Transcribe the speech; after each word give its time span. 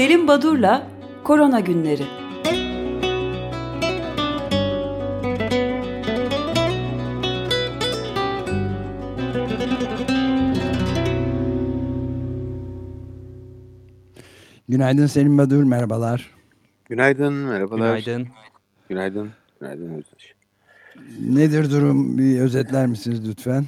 Selim 0.00 0.28
Badur'la 0.28 0.86
Korona 1.24 1.60
Günleri. 1.60 2.02
Günaydın 14.68 15.06
Selim 15.06 15.38
Badur, 15.38 15.64
merhabalar. 15.64 16.30
Günaydın, 16.88 17.32
merhabalar. 17.32 17.98
Günaydın. 17.98 18.28
Günaydın, 18.88 19.30
günaydın 19.60 19.94
Özdeş. 19.94 20.34
Nedir 21.20 21.70
durum? 21.70 22.18
Bir 22.18 22.40
özetler 22.40 22.86
misiniz 22.86 23.28
lütfen? 23.28 23.66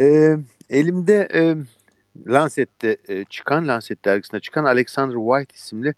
Ee, 0.00 0.36
elimde 0.70 1.28
e, 1.34 1.56
Lancet'te 2.26 2.96
e, 3.08 3.24
çıkan, 3.24 3.68
Lancet 3.68 4.04
dergisinde 4.04 4.40
çıkan 4.40 4.64
Alexander 4.64 5.14
White 5.14 5.54
isimli 5.54 5.94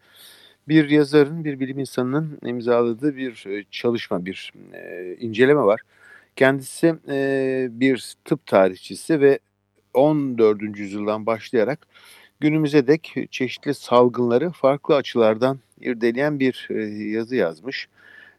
bir 0.68 0.90
yazarın, 0.90 1.44
bir 1.44 1.60
bilim 1.60 1.78
insanının 1.78 2.38
imzaladığı 2.44 3.16
bir 3.16 3.46
e, 3.46 3.64
çalışma, 3.70 4.26
bir 4.26 4.52
e, 4.72 5.16
inceleme 5.20 5.60
var. 5.60 5.80
Kendisi 6.36 6.94
e, 7.08 7.68
bir 7.70 8.14
tıp 8.24 8.46
tarihçisi 8.46 9.20
ve 9.20 9.38
14. 9.94 10.78
yüzyıldan 10.78 11.26
başlayarak 11.26 11.86
günümüze 12.40 12.86
dek 12.86 13.14
çeşitli 13.30 13.74
salgınları 13.74 14.50
farklı 14.50 14.94
açılardan 14.94 15.58
irdeleyen 15.80 16.40
bir 16.40 16.68
e, 16.70 16.82
yazı 17.10 17.36
yazmış. 17.36 17.88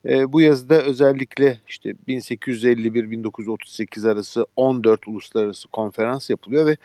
E, 0.05 0.34
bu 0.34 0.41
yazıda 0.41 0.82
özellikle 0.82 1.57
işte 1.68 1.94
1851-1938 2.07 4.12
arası 4.12 4.46
14 4.55 5.07
uluslararası 5.07 5.68
konferans 5.68 6.30
yapılıyor 6.30 6.66
ve 6.66 6.77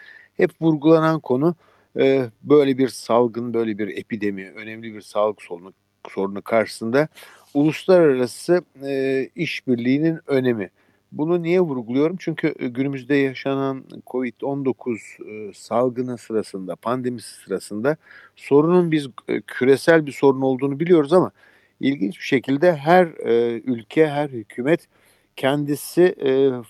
hep 0.43 0.51
vurgulanan 0.61 1.21
konu 1.21 1.55
e, 1.99 2.31
böyle 2.43 2.79
bir 2.79 2.89
salgın, 2.89 3.55
böyle 3.55 3.79
bir 3.79 3.97
epidemi, 3.97 4.51
önemli 4.51 4.95
bir 4.95 5.01
sağlık 5.01 5.43
sorunu, 5.43 5.73
sorunu 6.09 6.43
karşısında 6.43 7.09
uluslararası 7.55 8.63
e, 8.85 9.29
işbirliğinin 9.35 10.19
önemi. 10.27 10.71
Bunu 11.13 11.43
niye 11.43 11.61
vurguluyorum? 11.61 12.17
Çünkü 12.21 12.55
e, 12.59 12.69
günümüzde 12.69 13.15
yaşanan 13.15 13.85
COVID-19 14.07 15.51
e, 15.51 15.53
salgını 15.55 16.19
sırasında, 16.19 16.77
pandemisi 16.77 17.35
sırasında 17.45 17.97
sorunun 18.37 18.93
biz 18.93 19.09
e, 19.29 19.41
küresel 19.41 20.07
bir 20.07 20.13
sorun 20.13 20.41
olduğunu 20.41 20.81
biliyoruz 20.81 21.13
ama 21.13 21.31
ilginç 21.81 22.19
bir 22.19 22.25
şekilde 22.25 22.77
her 22.77 23.07
ülke, 23.65 24.09
her 24.09 24.29
hükümet 24.29 24.89
kendisi 25.37 26.15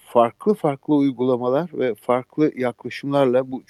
farklı 0.07 0.55
farklı 0.55 0.95
uygulamalar 0.95 1.71
ve 1.73 1.95
farklı 1.95 2.53
yaklaşımlarla 2.57 3.51
bu 3.51 3.63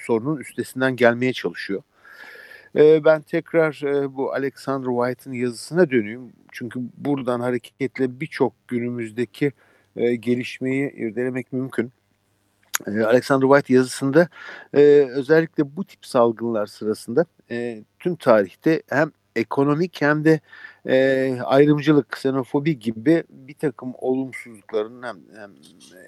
sorunun 0.00 0.36
üstesinden 0.36 0.96
gelmeye 0.96 1.32
çalışıyor. 1.32 1.82
Ben 2.74 3.22
tekrar 3.22 3.80
bu 4.16 4.32
Alexander 4.32 4.88
White'ın 4.88 5.34
yazısına 5.34 5.90
döneyim. 5.90 6.32
Çünkü 6.52 6.80
buradan 6.96 7.40
hareketle 7.40 8.20
birçok 8.20 8.68
günümüzdeki 8.68 9.52
e, 9.96 10.16
gelişmeyi 10.16 10.92
irdelemek 10.92 11.52
mümkün. 11.52 11.92
E, 12.86 12.90
Alexander 12.90 13.48
White 13.48 13.74
yazısında 13.74 14.28
e, 14.74 14.80
özellikle 15.10 15.76
bu 15.76 15.84
tip 15.84 16.06
salgınlar 16.06 16.66
sırasında 16.66 17.24
e, 17.50 17.84
tüm 17.98 18.16
tarihte 18.16 18.82
hem 18.88 19.12
ekonomik 19.36 20.02
hem 20.02 20.24
de 20.24 20.40
e, 20.88 21.38
ayrımcılık, 21.44 22.08
ksenofobi 22.12 22.78
gibi 22.78 23.24
bir 23.30 23.54
takım 23.54 23.92
olumsuzlukların 23.98 25.02
hem, 25.02 25.16
hem 25.36 25.50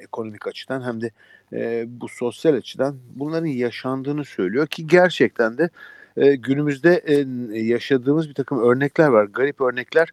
ekonomik 0.01 0.47
açıdan 0.47 0.83
hem 0.83 1.01
de 1.01 1.11
e, 1.53 1.85
bu 1.89 2.09
sosyal 2.09 2.55
açıdan 2.55 2.97
bunların 3.17 3.47
yaşandığını 3.47 4.25
söylüyor 4.25 4.67
ki 4.67 4.87
gerçekten 4.87 5.59
de 5.59 5.71
e, 6.17 6.35
günümüzde 6.37 7.03
e, 7.07 7.15
yaşadığımız 7.59 8.29
bir 8.29 8.35
takım 8.35 8.63
örnekler 8.63 9.09
var, 9.09 9.25
garip 9.25 9.61
örnekler 9.61 10.09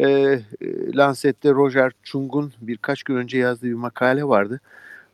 e, 0.00 0.38
Lancet'te 0.94 1.50
Roger 1.50 1.92
Chung'un 2.02 2.52
birkaç 2.60 3.02
gün 3.02 3.16
önce 3.16 3.38
yazdığı 3.38 3.66
bir 3.66 3.74
makale 3.74 4.24
vardı. 4.24 4.60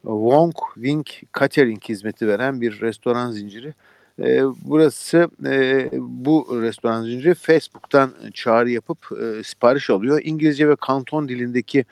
Wong 0.03 0.55
Wing 0.75 1.06
Catering 1.38 1.84
hizmeti 1.84 2.28
veren 2.28 2.60
bir 2.60 2.81
restoran 2.81 3.31
zinciri. 3.31 3.75
E, 4.21 4.43
burası 4.65 5.28
e, 5.45 5.89
bu 5.99 6.62
restoran 6.62 7.05
zinciri 7.05 7.34
Facebook'tan 7.34 8.12
çağrı 8.34 8.71
yapıp 8.71 8.99
e, 9.23 9.43
sipariş 9.43 9.91
alıyor. 9.91 10.21
İngilizce 10.25 10.69
ve 10.69 10.77
Kanton 10.77 11.28
dilindeki 11.28 11.84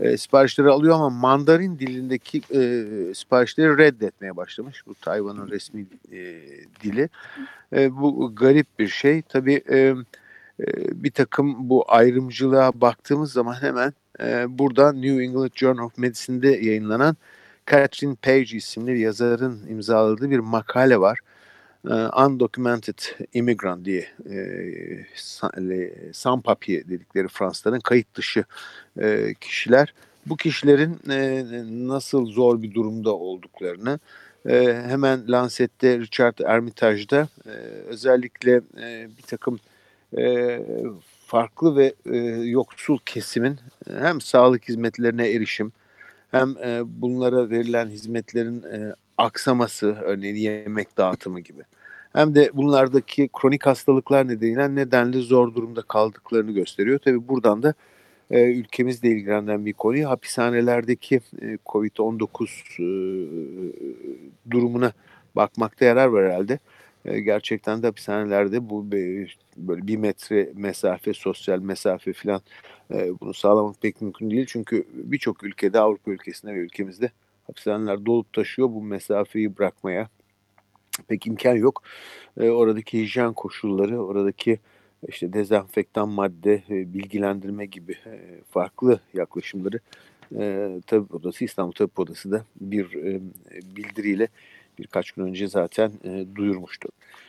e, 0.00 0.16
siparişleri 0.16 0.68
alıyor 0.68 0.94
ama 0.94 1.10
Mandarin 1.10 1.78
dilindeki 1.78 2.42
e, 2.54 2.84
siparişleri 3.14 3.78
reddetmeye 3.78 4.36
başlamış. 4.36 4.86
Bu 4.86 4.94
Tayvan'ın 4.94 5.50
resmi 5.50 5.86
e, 6.12 6.40
dili. 6.82 7.08
E, 7.72 7.96
bu 7.96 8.34
garip 8.36 8.78
bir 8.78 8.88
şey. 8.88 9.22
Tabii 9.22 9.62
e, 9.70 9.94
bir 10.92 11.10
takım 11.10 11.68
bu 11.70 11.84
ayrımcılığa 11.88 12.80
baktığımız 12.80 13.32
zaman 13.32 13.54
hemen 13.54 13.92
e, 14.20 14.58
burada 14.58 14.92
New 14.92 15.24
England 15.24 15.50
Journal 15.54 15.84
of 15.84 15.98
Medicine'de 15.98 16.48
yayınlanan 16.48 17.16
Catherine 17.70 18.16
Page 18.22 18.56
isimli 18.56 18.92
bir 18.92 18.98
yazarın 18.98 19.66
imzaladığı 19.68 20.30
bir 20.30 20.38
makale 20.38 21.00
var. 21.00 21.18
Undocumented 21.84 22.98
Immigrant 23.34 23.84
diye 23.84 24.08
e, 24.30 26.12
sans 26.12 26.42
papier 26.42 26.88
dedikleri 26.88 27.28
Fransızların 27.28 27.80
kayıt 27.80 28.14
dışı 28.14 28.44
e, 29.00 29.34
kişiler. 29.40 29.94
Bu 30.26 30.36
kişilerin 30.36 30.98
e, 31.10 31.44
nasıl 31.88 32.26
zor 32.26 32.62
bir 32.62 32.74
durumda 32.74 33.14
olduklarını 33.14 33.98
hemen 34.88 35.32
Lancet'te 35.32 35.98
Richard 35.98 36.38
Ermitage'da 36.38 37.28
özellikle 37.88 38.60
bir 39.16 39.22
takım 39.22 39.58
farklı 41.26 41.76
ve 41.76 41.94
yoksul 42.44 42.98
kesimin 43.06 43.58
hem 43.90 44.20
sağlık 44.20 44.68
hizmetlerine 44.68 45.30
erişim 45.30 45.72
hem 46.30 46.54
bunlara 46.86 47.50
verilen 47.50 47.88
hizmetlerin 47.88 48.64
aksaması 49.18 49.96
örneğin 50.02 50.34
yemek 50.34 50.96
dağıtımı 50.96 51.40
gibi 51.40 51.62
hem 52.14 52.34
de 52.34 52.50
bunlardaki 52.54 53.28
kronik 53.32 53.66
hastalıklar 53.66 54.28
nedeniyle 54.28 54.74
nedenli 54.74 55.22
zor 55.22 55.54
durumda 55.54 55.82
kaldıklarını 55.82 56.52
gösteriyor. 56.52 56.98
Tabi 56.98 57.28
buradan 57.28 57.62
da 57.62 57.74
e, 58.30 58.42
ülkemizle 58.42 59.08
ilgilenen 59.08 59.66
bir 59.66 59.72
konuyu 59.72 60.08
hapishanelerdeki 60.08 61.20
e, 61.42 61.58
COVID-19 61.66 62.48
e, 62.78 62.86
durumuna 64.50 64.92
bakmakta 65.36 65.84
yarar 65.84 66.06
var 66.06 66.24
herhalde. 66.26 66.58
E, 67.04 67.20
gerçekten 67.20 67.82
de 67.82 67.86
hapishanelerde 67.86 68.70
bu 68.70 68.92
böyle 69.56 69.86
bir 69.86 69.96
metre 69.96 70.50
mesafe, 70.54 71.14
sosyal 71.14 71.58
mesafe 71.58 72.12
falan 72.12 72.40
e, 72.94 73.20
bunu 73.20 73.34
sağlamak 73.34 73.82
pek 73.82 74.00
mümkün 74.02 74.30
değil. 74.30 74.46
Çünkü 74.48 74.84
birçok 74.92 75.44
ülkede, 75.44 75.80
Avrupa 75.80 76.10
ülkesinde 76.10 76.54
ve 76.54 76.58
ülkemizde 76.58 77.10
hapishaneler 77.46 78.06
dolup 78.06 78.32
taşıyor. 78.32 78.68
Bu 78.68 78.82
mesafeyi 78.82 79.58
bırakmaya 79.58 80.08
pek 81.08 81.26
imkan 81.26 81.54
yok. 81.56 81.82
E, 82.40 82.48
oradaki 82.48 83.02
hijyen 83.02 83.32
koşulları, 83.32 84.02
oradaki 84.02 84.58
işte 85.08 85.32
dezenfektan 85.32 86.08
madde, 86.08 86.62
bilgilendirme 86.68 87.66
gibi 87.66 87.96
farklı 88.50 89.00
yaklaşımları 89.14 89.80
e, 90.38 90.70
Tabip 90.86 91.14
Odası, 91.14 91.44
İstanbul 91.44 91.72
Tabip 91.72 91.98
Odası 91.98 92.30
da 92.30 92.44
bir 92.60 92.92
bildiriyle 93.76 94.28
birkaç 94.78 95.10
gün 95.10 95.22
önce 95.22 95.48
zaten 95.48 95.92
e, 96.04 96.26
duyurmuştu. 96.34 96.88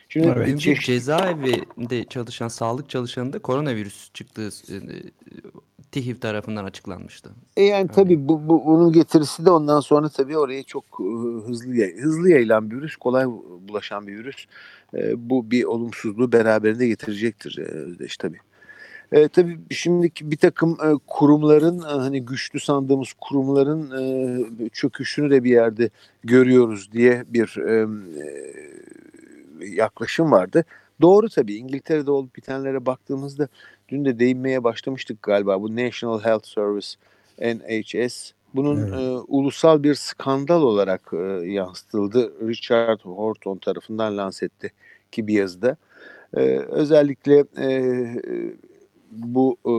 Şimdi 0.10 0.28
evet. 0.28 0.48
Bir 0.48 0.80
cezaevinde 0.80 2.04
çalışan 2.04 2.48
sağlık 2.48 2.90
çalışanında 2.90 3.40
koronavirüs 3.40 4.14
çıktığı 4.14 4.50
e, 4.70 4.76
TİHİV 5.96 6.16
tarafından 6.16 6.66
açıklanmıştı. 6.66 7.30
E 7.58 7.64
yani 7.64 7.88
tabii 7.88 8.28
bu, 8.28 8.50
bu 8.50 8.66
bunun 8.66 8.92
getirisi 8.92 9.46
de 9.46 9.52
ondan 9.52 9.80
sonra 9.80 10.10
tabii 10.10 10.38
oraya 10.38 10.64
çok 10.64 10.84
e, 10.84 11.04
hızlı 11.48 11.74
hızlı 12.02 12.30
yayılan 12.30 12.72
bir 12.72 12.76
virüs, 12.76 12.96
kolay 12.96 13.26
bulaşan 13.70 14.08
bir 14.08 14.18
virüs. 14.18 14.46
E, 14.94 15.30
bu 15.30 15.52
bir 15.52 15.64
olumsuzluğu 15.64 16.32
beraberinde 16.32 16.88
getirecektir 16.88 17.58
e, 17.58 17.62
Özdeş 17.62 18.18
tabii. 18.18 18.38
E, 19.12 19.28
tabii 19.28 19.60
şimdiki 19.72 20.32
bir 20.32 20.38
takım 20.38 20.72
e, 20.72 20.94
kurumların 21.08 21.80
e, 21.80 21.86
hani 21.86 22.26
güçlü 22.26 22.60
sandığımız 22.60 23.14
kurumların 23.14 23.92
e, 23.92 24.70
çöküşünü 24.70 25.30
de 25.30 25.44
bir 25.44 25.52
yerde 25.52 25.90
görüyoruz 26.24 26.92
diye 26.92 27.24
bir 27.28 27.58
e, 27.58 27.88
e, 28.22 28.28
yaklaşım 29.66 30.32
vardı. 30.32 30.66
Doğru 31.02 31.30
tabii 31.30 31.56
İngiltere'de 31.56 32.12
olup 32.12 32.36
bitenlere 32.36 32.86
baktığımızda 32.86 33.48
dün 33.90 34.06
de 34.06 34.20
değinmeye 34.20 34.64
başlamıştık 34.64 35.24
galiba 35.24 35.62
bu 35.62 35.76
National 35.76 36.20
Health 36.24 36.46
Service 36.46 36.88
NHS 37.40 38.32
bunun 38.56 38.88
evet. 38.88 38.94
e, 38.94 39.10
ulusal 39.28 39.84
bir 39.84 39.96
skandal 39.96 40.62
olarak 40.62 41.02
e, 41.14 41.18
yansıtıldı. 41.52 42.48
Richard 42.48 43.00
Horton 43.02 43.58
tarafından 43.58 44.18
Lancet'te 44.18 44.70
ki 45.12 45.28
bir 45.28 45.34
yazıda. 45.34 45.78
E, 46.34 46.42
özellikle 46.58 47.44
e, 47.60 47.68
bu 49.12 49.58
e, 49.66 49.74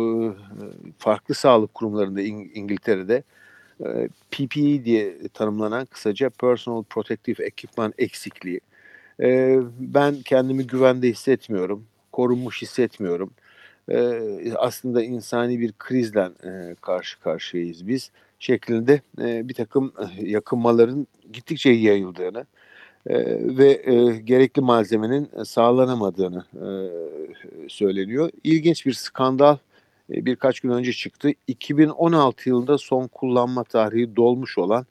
farklı 0.98 1.34
sağlık 1.34 1.74
kurumlarında 1.74 2.20
İng 2.20 2.50
İngiltere'de 2.54 3.22
e, 3.84 4.08
PPE 4.30 4.84
diye 4.84 5.28
tanımlanan 5.34 5.86
kısaca 5.86 6.30
Personal 6.30 6.82
Protective 6.82 7.44
Equipment 7.44 7.94
eksikliği. 7.98 8.60
E, 9.20 9.58
ben 9.80 10.16
kendimi 10.24 10.66
güvende 10.66 11.08
hissetmiyorum. 11.08 11.84
korunmuş 12.12 12.62
hissetmiyorum. 12.62 13.30
Aslında 14.56 15.02
insani 15.02 15.60
bir 15.60 15.72
krizle 15.72 16.30
karşı 16.80 17.20
karşıyayız 17.20 17.88
biz 17.88 18.10
şeklinde 18.38 19.00
bir 19.18 19.54
takım 19.54 19.92
e, 19.98 20.30
yakınmaların 20.30 21.06
gittikçe 21.32 21.70
yayıldığını 21.70 22.46
ve 23.58 23.72
gerekli 24.24 24.62
malzemenin 24.62 25.30
sağlanamadığını 25.44 26.44
e, 26.54 26.68
söyleniyor. 27.68 28.30
İlginç 28.44 28.86
bir 28.86 28.92
skandal 28.92 29.56
birkaç 30.08 30.60
gün 30.60 30.70
önce 30.70 30.92
çıktı. 30.92 31.30
2016 31.46 32.48
yılında 32.48 32.78
son 32.78 33.08
kullanma 33.08 33.64
tarihi 33.64 34.16
dolmuş 34.16 34.58
olan 34.58 34.86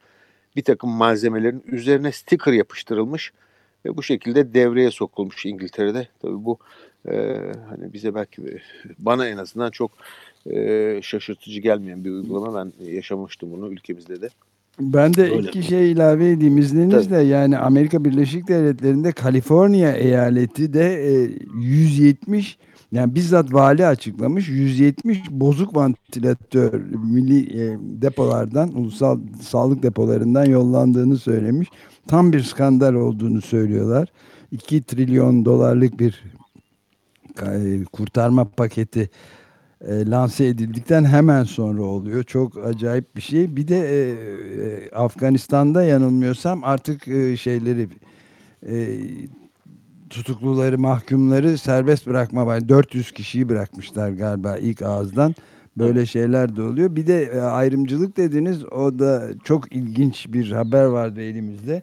bir 0.56 0.64
takım 0.64 0.90
malzemelerin 0.90 1.64
üzerine 1.68 2.12
sticker 2.12 2.54
yapıştırılmış 2.54 3.34
ve 3.86 3.98
bu 3.98 4.04
şekilde 4.04 4.54
devreye 4.54 4.92
sokulmuş 4.92 5.46
İngiltere'de. 5.46 6.08
Tabii 6.22 6.46
bu 6.46 6.58
e, 7.10 7.16
hani 7.70 7.94
bize 7.94 8.16
belki 8.16 8.42
bana 9.00 9.28
en 9.28 9.38
azından 9.38 9.72
çok 9.72 9.92
e, 10.52 11.00
şaşırtıcı 11.04 11.60
gelmeyen 11.60 12.06
bir 12.06 12.12
uygulama. 12.12 12.60
Ben 12.60 12.86
yaşamıştım 12.92 13.52
bunu 13.52 13.72
ülkemizde 13.72 14.22
de. 14.22 14.30
Ben 14.80 15.14
de 15.14 15.24
Öyle. 15.24 15.48
iki 15.48 15.64
şey 15.64 15.92
ilave 15.92 16.32
edeyim 16.32 16.58
izninizle. 16.58 17.16
Tabii. 17.16 17.28
Yani 17.28 17.58
Amerika 17.58 18.06
Birleşik 18.06 18.48
Devletleri'nde 18.48 19.12
Kaliforniya 19.12 19.92
eyaleti 19.92 20.74
de 20.74 21.14
e, 21.14 21.30
170 21.60 22.58
yani 22.92 23.16
bizzat 23.16 23.54
vali 23.54 23.86
açıklamış 23.86 24.50
170 24.50 25.22
bozuk 25.32 25.76
vantilatör 25.76 26.82
milli 27.14 27.62
e, 27.62 27.78
depolardan 27.82 28.78
ulusal 28.78 29.20
sağlık 29.42 29.84
depolarından 29.84 30.46
yollandığını 30.46 31.18
söylemiş. 31.18 31.70
Tam 32.08 32.34
bir 32.34 32.44
skandal 32.44 32.94
olduğunu 32.94 33.42
söylüyorlar. 33.42 34.08
2 34.52 34.84
trilyon 34.84 35.46
dolarlık 35.46 36.00
bir 36.00 36.24
e, 37.42 37.84
kurtarma 37.84 38.46
paketi 38.46 39.10
e, 39.88 40.10
lanse 40.10 40.46
edildikten 40.46 41.06
hemen 41.06 41.44
sonra 41.44 41.82
oluyor. 41.84 42.24
Çok 42.24 42.66
acayip 42.66 43.16
bir 43.16 43.22
şey. 43.22 43.56
Bir 43.56 43.68
de 43.68 43.78
e, 43.78 44.10
e, 44.10 44.90
Afganistan'da 44.92 45.84
yanılmıyorsam 45.84 46.64
artık 46.64 47.08
e, 47.08 47.38
şeyleri 47.38 47.90
e, 48.70 49.00
tutukluları, 50.10 50.80
mahkumları 50.80 51.58
serbest 51.58 52.08
bırakma 52.08 52.46
var. 52.46 52.70
400 52.70 53.12
kişiyi 53.12 53.50
bırakmışlar 53.50 54.10
galiba 54.10 54.58
ilk 54.58 54.82
ağızdan. 54.82 55.36
Böyle 55.78 56.06
şeyler 56.06 56.56
de 56.56 56.62
oluyor. 56.62 56.96
Bir 56.96 57.08
de 57.08 57.24
e, 57.24 57.40
ayrımcılık 57.40 58.18
dediniz. 58.18 58.66
O 58.66 59.00
da 59.00 59.30
çok 59.44 59.76
ilginç 59.76 60.26
bir 60.30 60.52
haber 60.52 60.86
vardı 60.86 61.22
elimizde. 61.22 61.82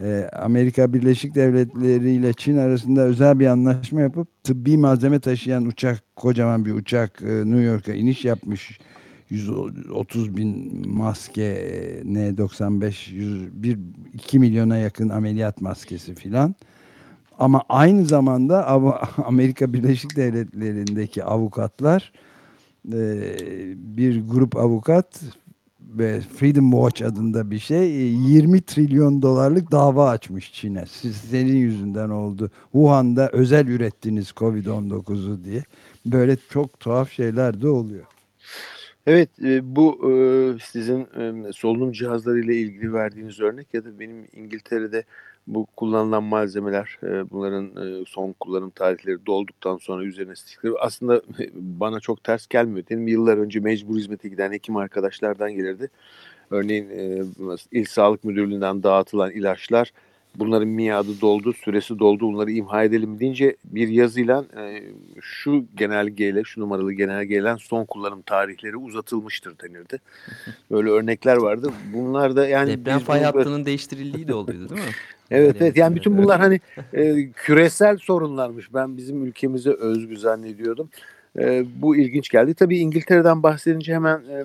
E, 0.00 0.28
Amerika 0.32 0.92
Birleşik 0.92 1.34
Devletleri 1.34 2.10
ile 2.10 2.32
Çin 2.32 2.56
arasında 2.56 3.00
özel 3.00 3.38
bir 3.38 3.46
anlaşma 3.46 4.00
yapıp 4.00 4.44
tıbbi 4.44 4.76
malzeme 4.76 5.20
taşıyan 5.20 5.66
uçak, 5.66 6.02
kocaman 6.16 6.64
bir 6.64 6.72
uçak 6.72 7.22
e, 7.22 7.26
New 7.26 7.62
York'a 7.62 7.92
iniş 7.92 8.24
yapmış. 8.24 8.78
130 9.30 10.36
bin 10.36 10.82
maske 10.88 11.42
N95 12.04 13.12
101 13.14 13.78
2 14.14 14.38
milyona 14.38 14.76
yakın 14.76 15.08
ameliyat 15.08 15.60
maskesi 15.60 16.14
filan. 16.14 16.54
Ama 17.38 17.62
aynı 17.68 18.06
zamanda 18.06 18.66
Amerika 19.26 19.72
Birleşik 19.72 20.16
Devletleri'ndeki 20.16 21.24
avukatlar 21.24 22.12
bir 22.84 24.28
grup 24.28 24.56
avukat 24.56 25.20
ve 25.98 26.20
Freedom 26.20 26.70
Watch 26.70 27.02
adında 27.02 27.50
bir 27.50 27.58
şey 27.58 27.90
20 27.90 28.60
trilyon 28.60 29.22
dolarlık 29.22 29.72
dava 29.72 30.10
açmış 30.10 30.52
Çin'e. 30.52 30.84
Siz 30.86 31.16
senin 31.16 31.56
yüzünden 31.56 32.08
oldu. 32.08 32.50
Wuhan'da 32.72 33.28
özel 33.32 33.66
ürettiniz 33.66 34.30
Covid-19'u 34.30 35.44
diye. 35.44 35.62
Böyle 36.06 36.36
çok 36.50 36.80
tuhaf 36.80 37.12
şeyler 37.12 37.60
de 37.62 37.68
oluyor. 37.68 38.04
Evet 39.06 39.30
bu 39.62 39.98
sizin 40.64 41.06
solunum 41.52 41.92
cihazlarıyla 41.92 42.54
ilgili 42.54 42.92
verdiğiniz 42.92 43.40
örnek 43.40 43.74
ya 43.74 43.84
da 43.84 44.00
benim 44.00 44.26
İngiltere'de 44.32 45.04
bu 45.46 45.66
kullanılan 45.76 46.22
malzemeler, 46.22 46.98
e, 47.02 47.30
bunların 47.30 47.66
e, 47.66 48.04
son 48.06 48.34
kullanım 48.40 48.70
tarihleri 48.70 49.26
dolduktan 49.26 49.76
sonra 49.76 50.04
üzerine 50.04 50.36
sticker 50.36 50.72
aslında 50.80 51.22
bana 51.54 52.00
çok 52.00 52.24
ters 52.24 52.46
gelmiyor. 52.46 52.86
Benim 52.90 53.08
yıllar 53.08 53.36
önce 53.36 53.60
mecbur 53.60 53.98
hizmete 53.98 54.28
giden 54.28 54.52
hekim 54.52 54.76
arkadaşlardan 54.76 55.52
gelirdi. 55.52 55.90
Örneğin 56.50 56.90
e, 56.90 57.24
İl 57.72 57.84
Sağlık 57.84 58.24
Müdürlüğü'nden 58.24 58.82
dağıtılan 58.82 59.30
ilaçlar 59.30 59.92
bunların 60.34 60.68
miadı 60.68 61.20
doldu, 61.20 61.52
süresi 61.52 61.98
doldu, 61.98 62.26
bunları 62.26 62.50
imha 62.50 62.84
edelim 62.84 63.20
deyince 63.20 63.56
bir 63.64 63.88
yazıyla 63.88 64.44
e, 64.56 64.82
şu 65.20 65.64
genelgeyle, 65.76 66.44
şu 66.44 66.60
numaralı 66.60 66.92
genelgeyle 66.92 67.56
son 67.60 67.84
kullanım 67.84 68.22
tarihleri 68.22 68.76
uzatılmıştır 68.76 69.58
denirdi. 69.58 70.00
Böyle 70.70 70.90
örnekler 70.90 71.36
vardı. 71.36 71.72
Bunlar 71.94 72.36
da 72.36 72.48
yani... 72.48 72.70
Deprem 72.70 72.98
fay 72.98 73.22
hattının 73.22 73.66
değiştirildiği 73.66 74.28
de 74.28 74.34
oluyordu 74.34 74.68
değil 74.68 74.80
mi? 74.80 74.92
evet 75.32 75.56
evet 75.60 75.76
yani 75.76 75.96
bütün 75.96 76.18
bunlar 76.18 76.40
hani 76.40 76.60
e, 76.92 77.30
küresel 77.32 77.98
sorunlarmış. 77.98 78.74
Ben 78.74 78.96
bizim 78.96 79.24
ülkemize 79.24 79.70
özgü 79.70 80.16
zannediyordum. 80.16 80.88
E, 81.38 81.64
bu 81.82 81.96
ilginç 81.96 82.28
geldi. 82.28 82.54
Tabii 82.54 82.78
İngiltere'den 82.78 83.42
bahsedince 83.42 83.94
hemen 83.94 84.18
e, 84.18 84.44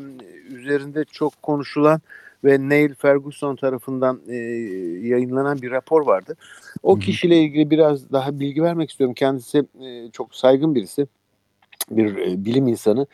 üzerinde 0.54 1.06
çok 1.06 1.42
konuşulan 1.42 2.02
ve 2.44 2.70
Neil 2.70 2.94
Ferguson 2.94 3.56
tarafından 3.56 4.22
e, 4.28 4.36
yayınlanan 5.08 5.62
bir 5.62 5.72
rapor 5.72 6.06
vardı. 6.06 6.36
O 6.84 6.96
kişiyle 6.96 7.38
ilgili 7.38 7.70
biraz 7.70 8.12
daha 8.12 8.40
bilgi 8.40 8.64
vermek 8.64 8.90
istiyorum. 8.90 9.14
Kendisi 9.14 9.58
e, 9.58 10.12
çok 10.12 10.36
saygın 10.36 10.76
birisi 10.76 11.08
bir 11.92 12.18
e, 12.18 12.46
bilim 12.46 12.68
insanı. 12.68 13.08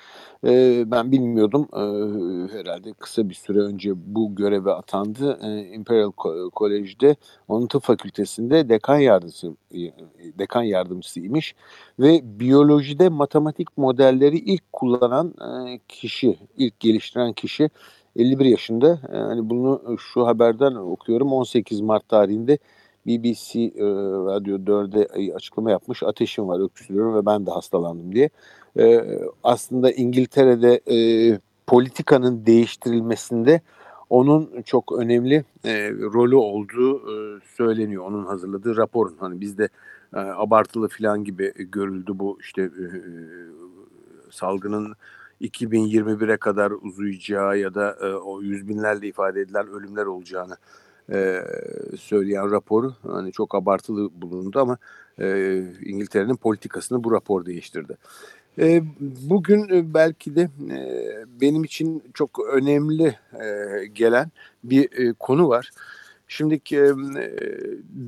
E, 0.46 0.84
ben 0.92 1.12
bilmiyordum. 1.12 1.68
E, 1.74 1.84
herhalde 2.58 2.94
kısa 2.94 3.30
bir 3.30 3.34
süre 3.34 3.60
önce 3.60 3.92
bu 3.96 4.36
göreve 4.36 4.74
atandı. 4.74 5.40
E, 5.44 5.75
Imperial 5.75 6.12
College'de 6.56 7.16
onun 7.48 7.68
tıp 7.68 7.84
fakültesinde 7.84 8.70
dekan 8.70 8.98
yardımcısı 8.98 9.56
e, 9.72 9.80
dekan 10.40 10.64
yardımcısıymış 10.64 11.56
ve 12.00 12.22
biyolojide 12.40 13.10
matematik 13.10 13.78
modelleri 13.78 14.38
ilk 14.38 14.74
kullanan 14.74 15.34
e, 15.68 15.80
kişi, 15.88 16.38
ilk 16.58 16.80
geliştiren 16.80 17.34
kişi 17.34 17.69
51 18.16 18.46
yaşında. 18.46 19.00
Yani 19.14 19.50
bunu 19.50 19.98
şu 20.00 20.28
haberden 20.28 20.76
okuyorum. 20.76 21.34
18 21.34 21.81
Mart 21.81 22.10
tarihinde 22.10 22.58
BBC 23.06 23.59
e, 23.59 23.83
Radyo 24.26 24.57
4'e 24.57 25.33
açıklama 25.33 25.71
yapmış. 25.71 26.04
Ateşim 26.04 26.47
var, 26.47 26.59
öksürüyorum 26.59 27.16
ve 27.16 27.26
ben 27.26 27.45
de 27.45 27.52
hastalandım 27.52 28.16
diye. 28.16 28.30
E, 28.80 29.06
aslında 29.44 29.92
İngiltere'de 29.92 30.81
e, 30.87 30.97
politikanın 31.68 32.45
değiştirilmesinde 32.45 33.61
onun 34.09 34.61
çok 34.61 34.92
önemli 34.99 35.44
e, 35.65 35.92
rolü 35.92 36.35
olduğu 36.35 36.97
e, 36.97 37.39
söyleniyor. 37.57 38.03
Onun 38.06 38.25
hazırladığı 38.25 38.77
raporun. 38.77 39.15
Hani 39.19 39.42
bizde 39.42 39.69
e, 40.13 40.18
abartılı 40.18 40.87
falan 40.87 41.23
gibi 41.23 41.53
görüldü 41.57 42.11
bu 42.15 42.37
işte 42.42 42.61
e, 42.61 42.85
salgının 44.31 44.95
2021'e 45.42 46.37
kadar 46.37 46.71
uzayacağı 46.71 47.57
ya 47.57 47.73
da 47.73 47.97
e, 48.01 48.13
o 48.13 48.42
yüz 48.42 48.68
binlerle 48.68 49.07
ifade 49.07 49.42
edilen 49.42 49.68
ölümler 49.68 50.06
olacağını 50.06 50.57
e, 51.11 51.42
söyleyen 51.99 52.51
raporu 52.51 52.94
hani 53.07 53.31
çok 53.31 53.56
abartılı 53.56 54.09
bulundu 54.21 54.59
ama 54.59 54.77
e, 55.19 55.57
İngiltere'nin 55.81 56.35
politikasını 56.35 57.03
bu 57.03 57.11
rapor 57.11 57.45
değiştirdi. 57.45 57.97
E, 58.60 58.83
bugün 59.00 59.69
e, 59.69 59.94
belki 59.94 60.36
de 60.36 60.42
e, 60.72 60.80
benim 61.42 61.64
için 61.64 62.04
çok 62.14 62.40
önemli 62.54 63.16
e, 63.33 63.86
gelen 63.86 64.31
bir 64.64 65.14
konu 65.14 65.50
var. 65.50 65.69
Şimdi 66.28 66.62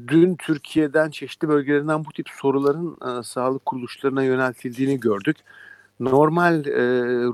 dün 0.08 0.36
Türkiye'den 0.36 1.10
çeşitli 1.10 1.48
bölgelerinden 1.48 2.06
bu 2.06 2.12
tip 2.12 2.30
soruların 2.30 3.22
sağlık 3.22 3.66
kuruluşlarına 3.66 4.24
yöneltildiğini 4.24 5.00
gördük 5.00 5.38
normal 6.00 6.66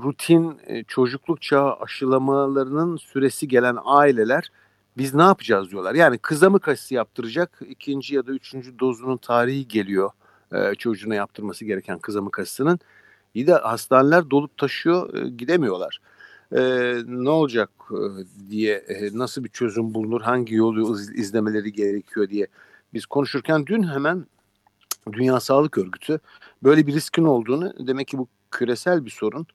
rutin 0.04 0.60
çocukluk 0.88 1.42
çağı 1.42 1.74
aşılamalarının 1.74 2.96
süresi 2.96 3.48
gelen 3.48 3.76
aileler 3.84 4.50
biz 4.96 5.14
ne 5.14 5.22
yapacağız 5.22 5.70
diyorlar. 5.70 5.94
Yani 5.94 6.18
kızamık 6.18 6.68
aşısı 6.68 6.94
yaptıracak 6.94 7.60
ikinci 7.68 8.14
ya 8.14 8.26
da 8.26 8.32
üçüncü 8.32 8.78
dozunun 8.78 9.16
tarihi 9.16 9.68
geliyor 9.68 10.10
çocuğuna 10.78 11.14
yaptırması 11.14 11.64
gereken 11.64 11.98
kızamık 11.98 12.38
aşısının. 12.38 12.78
İyi 13.34 13.46
de 13.46 13.52
hastaneler 13.52 14.30
dolup 14.30 14.56
taşıyor 14.56 15.14
e, 15.14 15.28
gidemiyorlar. 15.28 16.00
E, 16.52 16.60
ne 17.06 17.30
olacak 17.30 17.70
e, 17.90 17.98
diye 18.50 18.74
e, 18.74 19.18
nasıl 19.18 19.44
bir 19.44 19.48
çözüm 19.48 19.94
bulunur 19.94 20.20
hangi 20.20 20.54
yolu 20.54 21.00
iz, 21.00 21.10
izlemeleri 21.10 21.72
gerekiyor 21.72 22.28
diye 22.28 22.46
biz 22.94 23.06
konuşurken 23.06 23.66
dün 23.66 23.82
hemen 23.82 24.26
Dünya 25.12 25.40
Sağlık 25.40 25.78
Örgütü 25.78 26.20
böyle 26.62 26.86
bir 26.86 26.94
riskin 26.94 27.24
olduğunu 27.24 27.86
demek 27.86 28.08
ki 28.08 28.18
bu 28.18 28.28
küresel 28.50 29.04
bir 29.04 29.10
sorun. 29.10 29.46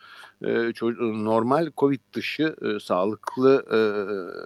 Normal 1.25 1.71
Covid 1.77 1.99
dışı 2.13 2.55
sağlıklı 2.81 3.65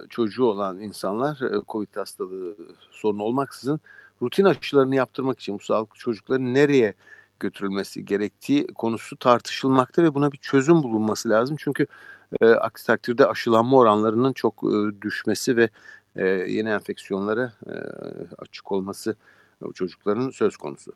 çocuğu 0.09 0.43
olan 0.43 0.79
insanlar 0.79 1.39
Covid 1.67 1.95
hastalığı 1.95 2.55
sorunu 2.91 3.23
olmaksızın 3.23 3.79
rutin 4.21 4.45
aşılarını 4.45 4.95
yaptırmak 4.95 5.39
için 5.39 5.55
bu 5.55 5.59
sağlıklı 5.59 5.99
çocukları 5.99 6.53
nereye 6.53 6.93
götürülmesi 7.41 8.05
gerektiği 8.05 8.67
konusu 8.67 9.17
tartışılmakta 9.17 10.03
ve 10.03 10.13
buna 10.13 10.31
bir 10.31 10.37
çözüm 10.37 10.83
bulunması 10.83 11.29
lazım. 11.29 11.55
Çünkü 11.59 11.87
e, 12.41 12.49
aksi 12.49 12.87
takdirde 12.87 13.25
aşılanma 13.25 13.77
oranlarının 13.77 14.33
çok 14.33 14.63
e, 14.63 15.01
düşmesi 15.01 15.57
ve 15.57 15.69
e, 16.15 16.25
yeni 16.27 16.69
enfeksiyonlara 16.69 17.53
e, 17.67 17.73
açık 18.37 18.71
olması 18.71 19.15
çocukların 19.73 20.29
söz 20.29 20.57
konusu. 20.57 20.91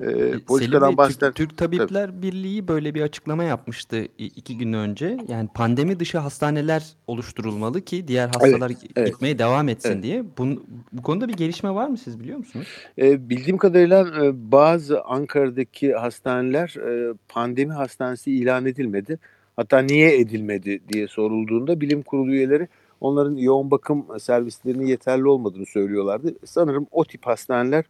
E, 0.00 0.38
politikadan 0.46 0.96
bahseder. 0.96 1.32
Türk, 1.32 1.48
Türk 1.48 1.58
Tabipler 1.58 2.06
Tabii. 2.06 2.22
Birliği 2.22 2.68
böyle 2.68 2.94
bir 2.94 3.02
açıklama 3.02 3.44
yapmıştı 3.44 4.08
iki 4.18 4.58
gün 4.58 4.72
önce. 4.72 5.18
Yani 5.28 5.48
pandemi 5.54 6.00
dışı 6.00 6.18
hastaneler 6.18 6.86
oluşturulmalı 7.06 7.80
ki 7.80 8.08
diğer 8.08 8.28
hastalar 8.28 8.70
evet, 8.70 8.90
evet. 8.96 9.12
gitmeye 9.12 9.38
devam 9.38 9.68
etsin 9.68 9.92
evet. 9.92 10.02
diye. 10.02 10.24
Bu, 10.38 10.46
bu 10.92 11.02
konuda 11.02 11.28
bir 11.28 11.32
gelişme 11.32 11.74
var 11.74 11.88
mı 11.88 11.98
siz 11.98 12.20
biliyor 12.20 12.38
musunuz? 12.38 12.66
E, 12.98 13.28
bildiğim 13.28 13.58
kadarıyla 13.58 14.24
e, 14.24 14.52
bazı 14.52 15.02
Ankara'daki 15.02 15.92
hastaneler 15.92 16.74
e, 16.76 17.14
pandemi 17.28 17.72
hastanesi 17.72 18.32
ilan 18.32 18.66
edilmedi. 18.66 19.18
Hatta 19.56 19.78
niye 19.78 20.20
edilmedi 20.20 20.80
diye 20.92 21.08
sorulduğunda 21.08 21.80
bilim 21.80 22.02
kurulu 22.02 22.30
üyeleri 22.30 22.68
onların 23.00 23.36
yoğun 23.36 23.70
bakım 23.70 24.06
servislerinin 24.20 24.86
yeterli 24.86 25.28
olmadığını 25.28 25.66
söylüyorlardı. 25.66 26.34
Sanırım 26.44 26.86
o 26.90 27.04
tip 27.04 27.26
hastaneler 27.26 27.84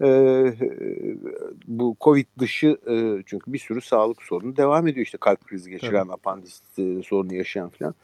e, 0.00 0.08
bu 1.66 1.96
Covid 2.00 2.26
dışı 2.38 2.78
e, 2.90 3.22
çünkü 3.26 3.52
bir 3.52 3.58
sürü 3.58 3.80
sağlık 3.80 4.22
sorunu 4.22 4.56
devam 4.56 4.86
ediyor. 4.86 5.06
İşte 5.06 5.18
kalp 5.18 5.44
krizi 5.44 5.70
geçiren, 5.70 6.02
evet. 6.04 6.12
apandis 6.12 6.62
e, 6.78 7.02
sorunu 7.02 7.34
yaşayan 7.34 7.68
falan. 7.68 7.94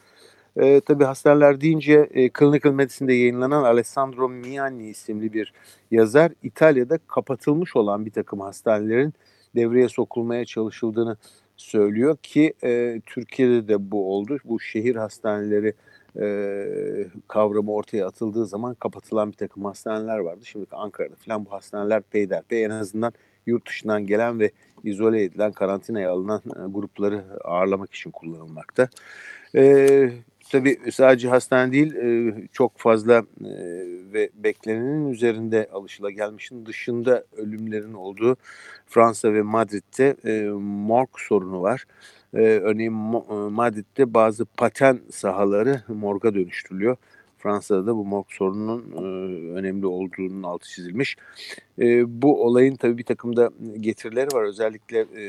E, 0.56 0.80
tabii 0.80 1.04
hastaneler 1.04 1.60
deyince 1.60 2.08
e, 2.10 2.30
Clinical 2.38 2.72
Medicine'de 2.72 3.12
yayınlanan 3.12 3.62
Alessandro 3.62 4.28
Miani 4.28 4.88
isimli 4.88 5.32
bir 5.32 5.52
yazar 5.90 6.32
İtalya'da 6.42 6.98
kapatılmış 6.98 7.76
olan 7.76 8.06
bir 8.06 8.10
takım 8.10 8.40
hastanelerin 8.40 9.14
devreye 9.56 9.88
sokulmaya 9.88 10.44
çalışıldığını 10.44 11.16
söylüyor 11.56 12.16
ki 12.16 12.54
e, 12.64 13.00
Türkiye'de 13.06 13.68
de 13.68 13.90
bu 13.90 14.14
oldu. 14.14 14.38
Bu 14.44 14.60
şehir 14.60 14.96
hastaneleri 14.96 15.74
e, 16.20 17.06
kavramı 17.28 17.72
ortaya 17.72 18.06
atıldığı 18.06 18.46
zaman 18.46 18.74
kapatılan 18.74 19.32
bir 19.32 19.36
takım 19.36 19.64
hastaneler 19.64 20.18
vardı. 20.18 20.44
Şimdi 20.44 20.66
Ankara'da 20.72 21.14
falan 21.14 21.44
bu 21.44 21.52
hastaneler 21.52 22.02
peyderpey 22.02 22.64
en 22.64 22.70
azından 22.70 23.12
yurt 23.46 23.68
dışından 23.68 24.06
gelen 24.06 24.40
ve 24.40 24.50
izole 24.84 25.22
edilen, 25.22 25.52
karantinaya 25.52 26.10
alınan 26.10 26.42
e, 26.46 26.72
grupları 26.72 27.24
ağırlamak 27.44 27.94
için 27.94 28.10
kullanılmakta. 28.10 28.88
E, 29.54 30.10
tabii 30.52 30.78
sadece 30.92 31.28
hastane 31.28 31.72
değil, 31.72 31.94
e, 31.94 32.34
çok 32.52 32.78
fazla 32.78 33.14
e, 33.40 33.52
ve 34.12 34.30
beklenenin 34.34 35.10
üzerinde 35.10 35.68
alışılagelmişin 35.72 36.66
dışında 36.66 37.24
ölümlerin 37.36 37.92
olduğu 37.92 38.36
Fransa 38.86 39.34
ve 39.34 39.42
Madrid'de 39.42 40.16
e, 40.24 40.50
morg 40.60 41.08
sorunu 41.18 41.62
var. 41.62 41.84
Ee, 42.34 42.38
örneğin 42.38 42.92
e, 42.92 43.50
Madrid'de 43.50 44.14
bazı 44.14 44.44
paten 44.44 45.00
sahaları 45.10 45.82
morga 45.88 46.34
dönüştürülüyor. 46.34 46.96
Fransa'da 47.38 47.86
da 47.86 47.96
bu 47.96 48.04
morg 48.04 48.26
sorununun 48.28 48.84
e, 48.92 49.00
önemli 49.52 49.86
olduğunun 49.86 50.42
altı 50.42 50.68
çizilmiş. 50.68 51.16
E, 51.78 52.22
bu 52.22 52.44
olayın 52.44 52.76
tabii 52.76 52.98
bir 52.98 53.04
takım 53.04 53.36
da 53.36 53.50
getirileri 53.80 54.34
var. 54.34 54.44
Özellikle 54.44 55.00
e, 55.00 55.24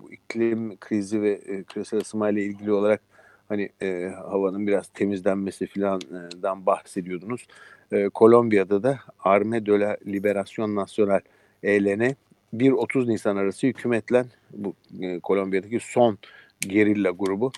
bu 0.00 0.12
iklim 0.12 0.76
krizi 0.76 1.22
ve 1.22 1.30
e, 1.30 1.62
küresel 1.62 2.00
ısınma 2.00 2.30
ile 2.30 2.42
ilgili 2.42 2.72
olarak 2.72 3.00
hani 3.48 3.70
e, 3.82 4.12
havanın 4.28 4.66
biraz 4.66 4.88
temizlenmesi 4.88 5.66
filandan 5.66 6.66
bahsediyordunuz. 6.66 7.46
E, 7.92 8.08
Kolombiya'da 8.08 8.82
da 8.82 8.98
Arme 9.24 9.66
de 9.66 9.80
la 9.80 9.96
Liberación 10.06 10.74
Nacional 10.74 11.20
ELN 11.62 12.16
1-30 12.54 13.08
Nisan 13.08 13.36
arası 13.36 13.66
hükümetle 13.66 14.24
bu 14.52 14.74
e, 15.00 15.20
Kolombiya'daki 15.20 15.80
son 15.80 16.18
gerilla 16.60 17.10
grubu 17.10 17.52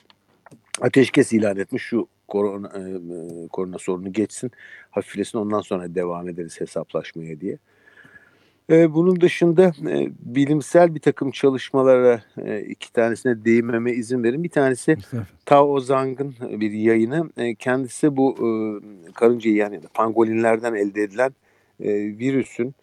ateşkes 0.80 1.32
ilan 1.32 1.56
etmiş. 1.56 1.82
Şu 1.82 2.08
korona, 2.28 2.72
e, 2.74 2.80
e, 2.80 3.48
korona 3.48 3.78
sorunu 3.78 4.12
geçsin, 4.12 4.50
hafiflesin 4.90 5.38
ondan 5.38 5.60
sonra 5.60 5.94
devam 5.94 6.28
ederiz 6.28 6.60
hesaplaşmaya 6.60 7.40
diye. 7.40 7.58
E, 8.70 8.94
bunun 8.94 9.20
dışında 9.20 9.72
e, 9.90 10.10
bilimsel 10.20 10.94
bir 10.94 11.00
takım 11.00 11.30
çalışmalara 11.30 12.22
e, 12.38 12.60
iki 12.60 12.92
tanesine 12.92 13.44
değinmeme 13.44 13.92
izin 13.92 14.24
verin. 14.24 14.44
Bir 14.44 14.48
tanesi 14.48 14.96
Tao 15.46 15.80
Zhang'ın 15.80 16.34
bir 16.40 16.72
yayını. 16.72 17.30
E, 17.36 17.54
kendisi 17.54 18.16
bu 18.16 18.34
e, 18.34 18.48
karınca 19.12 19.50
yani 19.50 19.80
pangolinlerden 19.94 20.74
elde 20.74 21.02
edilen 21.02 21.34
e, 21.80 21.94
virüsün 21.94 22.74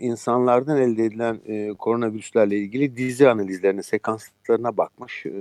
insanlardan 0.00 0.76
elde 0.76 1.04
edilen 1.04 1.40
e, 1.46 1.68
koronavirüslerle 1.68 2.58
ilgili 2.58 2.96
dizi 2.96 3.28
analizlerine, 3.28 3.82
sekanslarına 3.82 4.76
bakmış 4.76 5.26
e, 5.26 5.32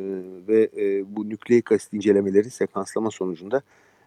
ve 0.47 0.69
e, 0.77 1.15
bu 1.15 1.29
nükleik 1.29 1.71
asit 1.71 1.93
incelemeleri 1.93 2.49
sekanslama 2.49 3.11
sonucunda 3.11 3.61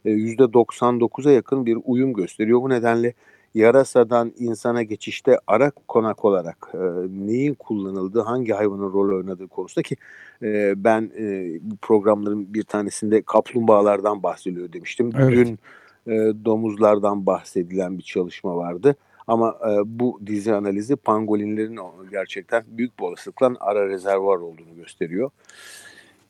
e, 0.05 0.11
%99'a 0.11 1.33
yakın 1.33 1.67
bir 1.67 1.79
uyum 1.85 2.13
gösteriyor. 2.13 2.63
Bu 2.63 2.69
nedenle 2.69 3.15
yarasadan 3.55 4.33
insana 4.39 4.83
geçişte 4.83 5.39
ara 5.47 5.71
konak 5.71 6.25
olarak 6.25 6.71
e, 6.75 6.79
neyin 7.27 7.55
kullanıldığı, 7.55 8.21
hangi 8.21 8.53
hayvanın 8.53 8.93
rol 8.93 9.17
oynadığı 9.17 9.49
konusunda 9.49 9.83
ki 9.83 9.97
e, 10.43 10.85
ben 10.85 11.11
e, 11.19 11.59
bu 11.61 11.77
programların 11.77 12.55
bir 12.55 12.63
tanesinde 12.63 13.23
kaplumbağalardan 13.23 14.23
bahsediyor 14.23 14.73
demiştim. 14.73 15.11
Evet. 15.19 15.33
Dün 15.33 15.59
e, 16.13 16.45
domuzlardan 16.45 17.27
bahsedilen 17.27 17.99
bir 17.99 18.03
çalışma 18.03 18.57
vardı. 18.57 18.97
Ama 19.29 19.59
e, 19.71 19.99
bu 19.99 20.21
dizi 20.27 20.55
analizi 20.55 20.97
pangolinlerin 20.97 21.79
gerçekten 22.11 22.65
büyük 22.69 22.99
bir 22.99 23.05
olasılıkla 23.05 23.53
ara 23.61 23.89
rezervuar 23.89 24.37
olduğunu 24.37 24.77
gösteriyor. 24.77 25.31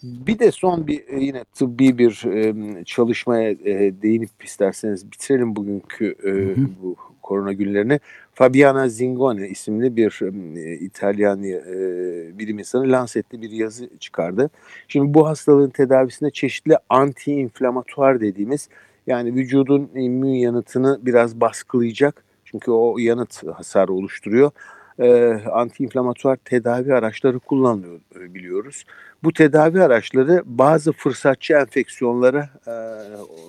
Bir 0.03 0.39
de 0.39 0.51
son 0.51 0.87
bir 0.87 1.09
e, 1.09 1.25
yine 1.25 1.45
tıbbi 1.45 1.99
bir 1.99 2.25
e, 2.25 2.85
çalışmaya 2.85 3.51
e, 3.51 4.03
değinip 4.03 4.31
isterseniz 4.45 5.13
bitirelim 5.13 5.57
bugünkü 5.57 6.15
e, 6.25 6.57
bu 6.83 6.97
korona 7.23 7.53
günlerini. 7.53 8.01
Fabiana 8.35 8.89
Zingone 8.89 9.49
isimli 9.49 9.97
bir 9.97 10.21
e, 10.57 10.75
İtalyan 10.75 11.43
e, 11.43 12.39
bilim 12.39 12.59
insanı 12.59 12.93
Lancet'te 12.93 13.43
bir 13.43 13.51
yazı 13.51 13.99
çıkardı. 13.99 14.51
Şimdi 14.89 15.15
bu 15.15 15.29
hastalığın 15.29 15.71
tedavisinde 15.71 16.31
çeşitli 16.31 16.77
anti-inflamatuar 16.91 18.21
dediğimiz 18.21 18.69
yani 19.07 19.35
vücudun 19.35 19.91
immün 19.95 20.35
yanıtını 20.35 20.99
biraz 21.03 21.41
baskılayacak 21.41 22.28
çünkü 22.51 22.71
o 22.71 22.99
yanıt 22.99 23.47
hasarı 23.47 23.93
oluşturuyor. 23.93 24.51
E, 24.99 25.33
antiinflamatuar 25.53 26.37
tedavi 26.37 26.95
araçları 26.95 27.39
kullanılıyor 27.39 28.01
e, 28.17 28.35
biliyoruz. 28.35 28.85
Bu 29.25 29.33
tedavi 29.33 29.83
araçları 29.83 30.43
bazı 30.45 30.93
fırsatçı 30.93 31.55
enfeksiyonlara 31.55 32.51
e, 32.67 32.73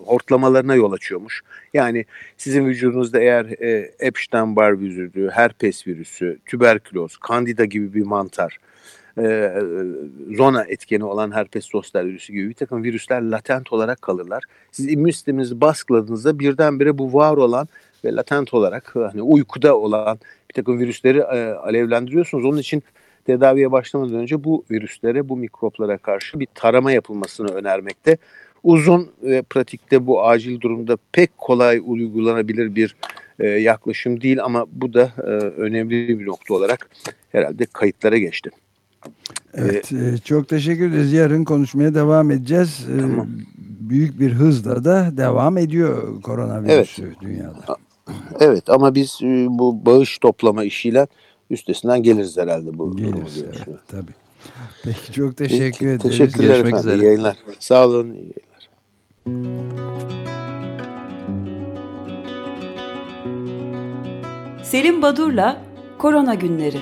hortlamalarına 0.05 0.75
yol 0.75 0.91
açıyormuş. 0.91 1.41
Yani 1.73 2.05
sizin 2.37 2.65
vücudunuzda 2.65 3.19
eğer 3.19 3.45
e, 3.45 3.91
Epstein-Barr 3.99 4.79
virüsü, 4.79 5.29
herpes 5.29 5.87
virüsü, 5.87 6.39
tüberküloz, 6.45 7.17
kandida 7.17 7.65
gibi 7.65 7.93
bir 7.93 8.05
mantar, 8.05 8.59
e, 9.17 9.53
zona 10.37 10.63
etkeni 10.63 11.03
olan 11.03 11.31
herpes 11.31 11.65
zoster 11.65 12.05
virüsü 12.05 12.33
gibi 12.33 12.49
bir 12.49 12.53
takım 12.53 12.83
virüsler 12.83 13.21
latent 13.21 13.73
olarak 13.73 14.01
kalırlar. 14.01 14.43
Siz 14.71 14.93
immün 14.93 15.11
sisteminizi 15.11 15.61
baskıladığınızda 15.61 16.39
birdenbire 16.39 16.97
bu 16.97 17.13
var 17.13 17.37
olan 17.37 17.67
ve 18.05 18.15
latent 18.15 18.53
olarak 18.53 18.95
hani 18.95 19.21
uykuda 19.21 19.77
olan 19.77 20.19
bir 20.49 20.53
takım 20.53 20.79
virüsleri 20.79 21.17
e, 21.17 21.51
alevlendiriyorsunuz. 21.51 22.45
Onun 22.45 22.57
için 22.57 22.83
tedaviye 23.25 23.71
başlamadan 23.71 24.15
önce 24.15 24.43
bu 24.43 24.63
virüslere, 24.71 25.29
bu 25.29 25.37
mikroplara 25.37 25.97
karşı 25.97 26.39
bir 26.39 26.47
tarama 26.55 26.91
yapılmasını 26.91 27.51
önermekte. 27.51 28.17
Uzun 28.63 29.11
ve 29.23 29.41
pratikte 29.41 30.07
bu 30.07 30.23
acil 30.23 30.61
durumda 30.61 30.97
pek 31.11 31.37
kolay 31.37 31.81
uygulanabilir 31.85 32.75
bir 32.75 32.95
e, 33.39 33.47
yaklaşım 33.47 34.21
değil 34.21 34.43
ama 34.43 34.65
bu 34.71 34.93
da 34.93 35.11
e, 35.17 35.29
önemli 35.61 36.19
bir 36.19 36.25
nokta 36.25 36.53
olarak 36.53 36.89
herhalde 37.31 37.65
kayıtlara 37.65 38.17
geçti. 38.17 38.49
Evet, 39.53 39.91
ee, 39.91 40.17
çok 40.17 40.49
teşekkür 40.49 40.91
ederiz. 40.91 41.13
Yarın 41.13 41.43
konuşmaya 41.43 41.95
devam 41.95 42.31
edeceğiz. 42.31 42.85
Tamam. 42.99 43.27
Büyük 43.79 44.19
bir 44.19 44.31
hızla 44.31 44.85
da 44.85 45.17
devam 45.17 45.57
ediyor 45.57 46.21
koronavirüs 46.21 46.99
evet. 46.99 47.21
dünyada. 47.21 47.77
Evet 48.39 48.69
ama 48.69 48.95
biz 48.95 49.19
e, 49.23 49.47
bu 49.49 49.85
bağış 49.85 50.17
toplama 50.17 50.63
işiyle 50.63 51.07
üstesinden 51.49 52.03
geliriz 52.03 52.37
herhalde 52.37 52.77
bu. 52.77 52.97
Geliriz 52.97 53.43
evet, 53.43 53.79
tabii. 53.87 54.11
Peki 54.83 55.13
çok 55.13 55.37
teşekkür 55.37 55.71
Peki, 55.71 55.85
ederiz. 55.85 56.01
Teşekkürler 56.01 56.47
Görüşmek 56.47 56.73
efendim. 56.73 56.89
üzere. 56.89 57.01
İyi 57.01 57.05
yayınlar. 57.05 57.37
Sağ 57.59 57.87
olun. 57.87 58.13
İyi 58.13 58.15
yayınlar. 58.15 58.69
Selim 64.63 65.01
Badur'la 65.01 65.61
Korona 65.97 66.33
Günleri 66.33 66.77